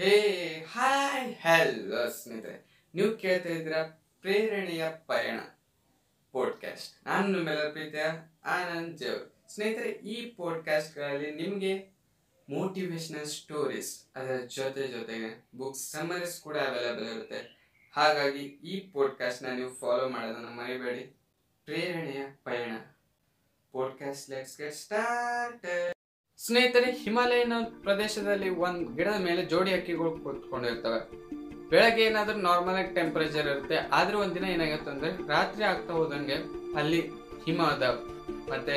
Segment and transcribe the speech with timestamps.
[0.00, 3.82] ಹೇ, hi hello ಸ್ನೇಹಿತರೆ ನೀವು ಕೇಳ್ತಾ ಇದ್ದೀರಾ
[4.20, 5.40] ಪ್ರೇರಣೆಯ ಪಯಣ
[6.32, 8.04] ಪಾಡ್ಕಾಸ್ಟ್ ನಾನು ನಿಮ್ಮೆಲ್ಲರ ಪ್ರೀತಿಯ
[8.44, 11.88] ಆನಂದ್ ಜೇವ್ ಸ್ನೇಹಿತರೆ, ಈ ಪಾಡ್ಕಾಸ್ಟ್ಗಳಲ್ಲಿ ನಿಮಗೆ
[12.50, 17.40] ಮೋಟಿವೇಶನಲ್ ಸ್ಟೋರೀಸ್ ಅದರ ಜೊತೆ ಜೊತೆಗೆ ಬುಕ್ಸ್ ಸಮರೀಸ್ ಕೂಡ ಅವೈಲೇಬಲ್ ಇರುತ್ತೆ.
[17.92, 21.20] ಹಾಗಾಗಿ ಈ ಪಾಡ್ಕಾಸ್ಟ್ನ ನೀವು ಫಾಲೋ ಮಾಡೋದನ್ನು ಮರಿಬೇಡಿ.
[21.64, 22.72] ಪ್ರೇರಣೆಯ ಪಯಣ.
[23.72, 25.66] ಪಾಡ್ಕಾಸ್ಟ್ ಲೆಟ್ಸ್ ಗೆಟ್ ಸ್ಟಾರ್ಟ್
[26.44, 31.00] ಸ್ನೇಹಿತರೆ, ಹಿಮಾಲಯನ ಪ್ರದೇಶದಲ್ಲಿ ಒಂದು ಗಿಡದ ಮೇಲೆ ಜೋಡಿ ಹಕ್ಕಿಗಳು ಕುತ್ಕೊಂಡಿರ್ತವೆ.
[31.70, 36.36] ಬೆಳಗ್ಗೆ ಏನಾದ್ರೂ ನಾರ್ಮಲ್ ಆಗಿ ಟೆಂಪರೇಚರ್ ಇರುತ್ತೆ, ಆದ್ರೆ ಒಂದಿನ ಏನಾಗುತ್ತೆ ಅಂದ್ರೆ ರಾತ್ರಿ ಆಗ್ತಾ ಹೋದಂಗೆ
[36.80, 37.00] ಅಲ್ಲಿ
[37.44, 37.84] ಹಿಮದ
[38.52, 38.76] ಮತ್ತೆ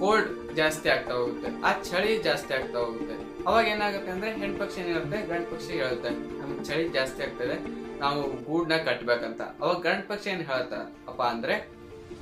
[0.00, 3.16] ಕೋಲ್ಡ್ ಜಾಸ್ತಿ ಆಗ್ತಾ ಹೋಗುತ್ತೆ, ಆ ಚಳಿ ಜಾಸ್ತಿ ಆಗ್ತಾ ಹೋಗುತ್ತೆ.
[3.48, 7.56] ಅವಾಗ ಏನಾಗುತ್ತೆ ಅಂದ್ರೆ ಹೆಣ್ ಪಕ್ಷಿ ಏನಿರುತ್ತೆ, ಗಂಡು ಪಕ್ಷಿ ಹೇಳುತ್ತೆ, ನಮ್ಗೆ ಚಳಿ ಜಾಸ್ತಿ ಆಗ್ತದೆ,
[8.02, 9.42] ನಾವು ಗೂಡ್ನ ಕಟ್ಬೇಕಂತ.
[9.62, 11.56] ಅವಾಗ ಗಂಡು ಪಕ್ಷಿ ಏನ್ ಹೇಳ್ತಾರಪ್ಪ ಅಂದ್ರೆ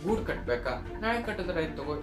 [0.05, 0.75] ಗೂಡ್ ಕಟ್ಬೇಕಾ?
[1.03, 1.95] ನಾಳೆ ಕಟ್ಟಿದ್ರೆ ಆಯ್ತು ತಗೋ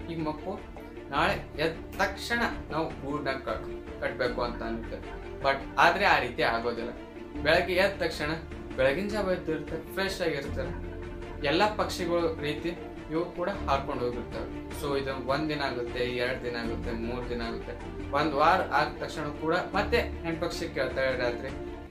[1.14, 2.40] ನಾಳೆ ಎದ್ದ ತಕ್ಷಣ
[2.72, 3.66] ನಾವು ಗೂಡನ್ನ ಕಟ್
[4.02, 4.92] ಕಟ್ಬೇಕು ಅಂತ ಅನ್ಕ
[5.44, 6.92] ಬಟ್ ಆದರೆ ಆ ರೀತಿ ಆಗೋದಿಲ್ಲ.
[7.44, 8.30] ಬೆಳಗ್ಗೆ ಎದ್ದ ತಕ್ಷಣ
[8.78, 10.72] ಬೆಳಗಿನ ಜಾವ ಎದ್ದಿರ್ತಾರೆ ಫ್ರೆಶ್ ಆಗಿರ್ತಾರೆ.
[11.50, 12.70] ಎಲ್ಲ ಪಕ್ಷಿಗಳು ರೀತಿ
[13.12, 14.48] ಇವು ಕೂಡ ಹಾಕೊಂಡು ಹೋಗಿರ್ತವೆ.
[14.80, 17.72] ಸೊ ಇದು ಒಂದ್ ದಿನ ಆಗುತ್ತೆ, ಎರಡು ದಿನ ಆಗುತ್ತೆ, ಮೂರು ದಿನ ಆಗುತ್ತೆ.
[18.18, 21.50] ಒಂದು ವಾರ ಆದ ತಕ್ಷಣ ಕೂಡ ಮತ್ತೆ ಹೆಣ್ಪಕ್ಷಿ ಕೇಳ್ತಾರೆ ರಾತ್ರಿ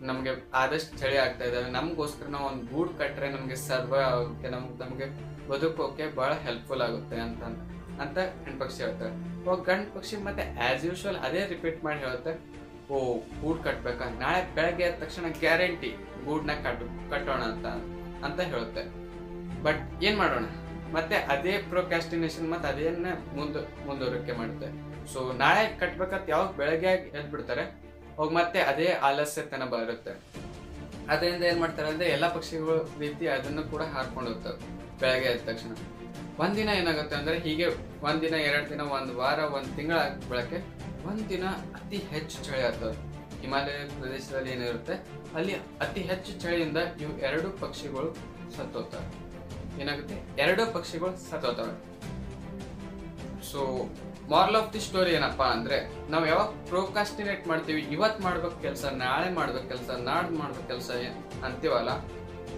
[0.10, 5.08] ನಮಗೆ ಆದಷ್ಟು ಚಳಿ ಆಗ್ತಾ ಇದ್ದಾವೆ ನಮಗೋಸ್ಕರ ನಾವು ಒಂದು ಗೂಡು ಕಟ್ಟರೆ ನಮಗೆ ಸರ್ವ ಆಗುತ್ತೆ ನಮ್ಗೆ, ನಮಗೆ
[5.50, 7.44] ಬದುಕೋಕೆ ಬಹಳ ಹೆಲ್ಪ್ಫುಲ್ ಆಗುತ್ತೆ ಅಂತ
[8.02, 9.14] ಅಂತ ಹೆಣ್ಪಕ್ಷಿ ಹೇಳ್ತಾರೆ
[9.46, 12.34] ಅವಾಗ ಗಂಡು ಪಕ್ಷಿ ಮತ್ತೆ ಆಸ್ ಯೂಶುವಲ್ ಅದೇ ರಿಪೀಟ್ ಮಾಡಿ ಹೇಳುತ್ತೆ,
[12.94, 14.06] ಓ, ಗೂಡ್ ಕಟ್ಬೇಕಾ?
[14.06, 17.66] ನಾಳೆ ಬೆಳಗ್ಗೆ ಆದ ತಕ್ಷಣ ಗ್ಯಾರಂಟಿ ಗೂಡ್ನ ಕಟ್, ಕಟ್ಟೋಣ ಅಂತ
[18.26, 18.84] ಅಂತ ಹೇಳುತ್ತೆ.
[19.64, 20.46] ಬಟ್ ಏನ್ ಮಾಡೋಣ?
[20.94, 24.70] ಮತ್ತೆ ಅದೇ ಪ್ರೊಕ್ಯಾಸ್ಟಿನೇಷನ್ ಮತ್ತೆ ಅದೇನ ಮುಂದೆ, ಮುಂದುವರಿಕೆ ಮಾಡುತ್ತೆ.
[25.14, 27.64] ಸೊ ನಾಳೆ ಕಟ್ಬೇಕಂತ ಯಾವಾಗ ಬೆಳಗ್ಗೆ ಎದ್ದು ಬಿಡ್ತಾರೆ
[28.16, 30.12] ಹೋಗಿ ಮತ್ತೆ ಅದೇ ಆಲಸ್ಯತನ ಬರುತ್ತೆ.
[31.14, 34.58] ಅದರಿಂದ ಏನ್ ಮಾಡ್ತಾರೆ ಅಂದ್ರೆ ಎಲ್ಲಾ ಪಕ್ಷಿಗಳು ರೀತಿ ಅದನ್ನು ಕೂಡ ಹಾರ್ಕೊಂಡು ಹೋಗ್ತವೆ
[35.02, 35.72] ಬೆಳಗ್ಗೆ ಎದ್ದ ತಕ್ಷಣ.
[36.44, 37.66] ಒಂದಿನ ಏನಾಗುತ್ತೆ ಅಂದ್ರೆ ಹೀಗೆ
[38.08, 40.00] ಒಂದಿನ ಎರಡು ದಿನ, ಒಂದು ವಾರ, ಒಂದು ತಿಂಗಳ
[40.30, 40.60] ಬೆಳಕೆ
[41.10, 41.46] ಒಂದಿನ
[41.80, 42.96] ಅತಿ ಹೆಚ್ಚು ಚಳಿ ಆಗ್ತದೆ.
[43.42, 44.96] ಹಿಮಾಲಯ ಪ್ರದೇಶದಲ್ಲಿ ಏನಿರುತ್ತೆ,
[45.38, 45.54] ಅಲ್ಲಿ
[45.86, 48.10] ಅತಿ ಹೆಚ್ಚು ಚಳಿಯಿಂದ ಇವು ಎರಡು ಪಕ್ಷಿಗಳು
[48.56, 49.08] ಸತ್ತೋಗ್ತವೆ.
[49.82, 50.16] ಏನಾಗುತ್ತೆ?
[50.44, 51.74] ಎರಡು ಪಕ್ಷಿಗಳು ಸತ್ತೋಗ್ತವೆ.
[53.44, 53.90] So
[54.30, 55.78] moral of the story ಏನಪ್ಪಾ ಅಂದ್ರೆ,
[56.10, 60.90] ನಾವು ಯಾವಾಗ ಪ್ರೋಕಾಸ್ಟಿನೇಟ್ ಮಾಡ್ತೀವಿ ಇವತ್ತು ಮಾಡ್ಬೇಕು ಕೆಲಸ, ನಾಳೆ ಮಾಡ್ಬೇಕು ಕೆಲಸ ನಾಡ್ ಮಾಡ್ಬೇಕು ಕೆಲಸ
[61.44, 61.90] ಅಂತೀವಲ್ಲ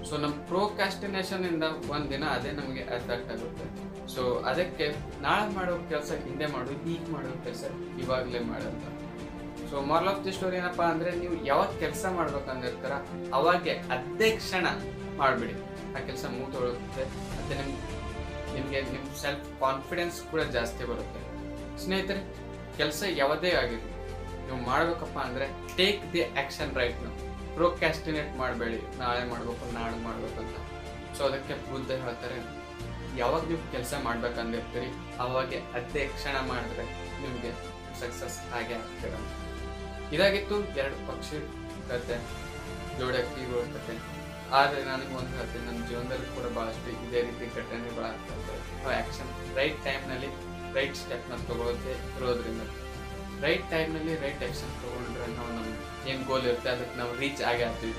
[0.09, 3.65] ಸೊ ನಮ್ಮ ಪ್ರೋಕಾಸ್ಟಿನೇಷನ್ ಇಂದ ಒಂದ್ ದಿನ ಅದೇ ನಮಗೆ ಎಫೆಕ್ಟ್ ಆಗುತ್ತೆ.
[4.13, 7.63] ಸೊ ಅದಕ್ಕೆ ನಾಳೆ ಮಾಡೋ ಕೆಲಸ ಹಿಂದೆ ಮಾಡು ಈಗ ಮಾಡೋ ಕೆಲಸ
[7.99, 8.83] ಇವಾಗಲೇ ಮಾಡಂತ
[9.69, 12.91] so moral of the story ಏನಪ್ಪಾ ಅಂದ್ರೆ, ನೀವು ಯಾವಾಗ ಕೆಲಸ ಮಾಡ್ಬೇಕಂದಿರ್ತಾರ
[13.33, 14.65] ಅವಾಗೆ ಅದೇ ಕ್ಷಣ
[15.17, 15.53] ಮಾಡ್ಬಿಡಿ.
[15.95, 17.03] ಆ ಕೆಲಸ ಮುಗಿದೊಳುತ್ತೆ
[17.39, 17.77] ಅದೇ ನಿಮ್
[18.55, 21.21] ನಿಮ್ಗೆ ನಿಮ್ಮ ಸೆಲ್ಫ್ ಕಾನ್ಫಿಡೆನ್ಸ್ ಕೂಡ ಜಾಸ್ತಿ ಬರುತ್ತೆ.
[21.83, 22.21] ಸ್ನೇಹಿತರೆ,
[22.79, 23.91] ಕೆಲಸ ಯಾವುದೇ ಆಗಿರಲಿ,
[24.45, 25.45] ನೀವು ಮಾಡಬೇಕಪ್ಪ ಅಂದರೆ
[25.79, 27.17] ಟೇಕ್ ದಿ ಆ್ಯಕ್ಷನ್ ರೈಟ್ ನಾವು
[27.57, 28.79] ಪ್ರೋಕ್ಯಾಸ್ಟಿನೇಟ್ ಮಾಡಬೇಡಿ.
[29.01, 30.57] ನಾಳೆ ಮಾಡಬೇಕು ನಾಳೆ ಮಾಡಬೇಕು ಅಂತ.
[31.17, 32.37] ಸೊ ಅದಕ್ಕೆ ಬುದ್ಧ ಹೇಳ್ತಾರೆ,
[33.21, 34.89] ಯಾವಾಗ ನೀವು ಕೆಲಸ ಮಾಡ್ಬೇಕಂದಿರ್ತೀರಿ,
[35.25, 36.85] ಅವಾಗೆ ಅದೇ ಕ್ಷಣ ಮಾಡಿದ್ರೆ
[37.23, 37.51] ನಿಮಗೆ
[38.01, 39.15] ಸಕ್ಸಸ್ ಹಾಗೆ ಆಗ್ತೀರ
[40.15, 41.37] ಇದಾಗಿತ್ತು ಎರಡು ಪಕ್ಷಿ
[41.89, 42.17] ಕತೆ.
[42.99, 43.43] ಜೋಡಕ್ಕಿ
[43.75, 43.93] ಕತೆ
[44.51, 48.11] ಆದ್ರೆ ನನಗೆ ಒಂದು ಹೇಳ್ತೀನಿ ನನ್ನ ಜೀವನದಲ್ಲಿ ಕೂಡ ಭಾಳಷ್ಟು ಇದೇ ರೀತಿ ಘಟನೆ ಭಾಳ
[48.93, 50.29] ಆ್ಯಕ್ಷನ್ ರೈಟ್ ಟೈಮ್ನಲ್ಲಿ
[50.73, 52.61] ರೈಟ್ ಸ್ಟೆಪ್ನ ತಗೊಳ್ಳೋದೇ ಇರೋದ್ರಿಂದ
[53.43, 57.95] ರೈಟ್ ಟೈಮ್ನಲ್ಲಿ ರೈಟ್ ಆಕ್ಷನ್ ತಗೊಂಡ್ರೆ ನಾವು ನಮ್ಮ ಏನು ಗೋಲ್ ಇರುತ್ತೆ ಅದಕ್ಕೆ ನಾವು ರೀಚ್ ಆಗೇ ಆಗ್ತೀವಿ.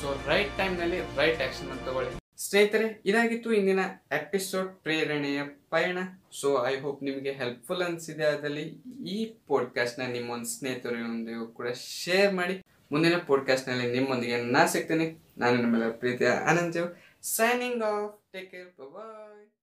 [0.00, 2.10] ಸೊ ರೈಟ್ ಟೈಮ್ನಲ್ಲಿ ರೈಟ್ ಆಕ್ಷನ್ ಅಂತ ತಗೊಳ್ಳಿ.
[2.38, 3.80] ಸ್ನೇಹಿತರೆ, ಇದಾಗಿತ್ತು ಇಂದಿನ
[4.12, 5.98] ಎಪಿಸೋಡ್ ಪ್ರೇರಣೆಯ ಪಯಣ.
[6.40, 8.24] ಸೊ ಐ ಹೋಪ್ ನಿಮಗೆ ಹೆಲ್ಪ್ಫುಲ್ ಅನಿಸಿದೆ.
[8.24, 8.66] ಅದರಲ್ಲಿ
[9.08, 12.66] ಈ ಪಾಡ್ಕಾಸ್ಟ್ನ ನಿಮ್ಮೊಂದು ಸ್ನೇಹಿತರೊಂದಿಗೂ ಕೂಡ ಶೇರ್ ಮಾಡಿ.
[12.92, 15.34] ಮುಂದಿನ ಪಾಡ್ಕಾಸ್ಟ್ನಲ್ಲಿ ನಿಮ್ಮೊಂದಿಗೆ ನಾನು ಸಿಗ್ತೀನಿ.
[15.38, 16.72] ನಾನು ನಿಮ್ಮೆಲ್ಲರ ಪ್ರೀತಿಯ Anand
[17.22, 19.55] signing off take care bye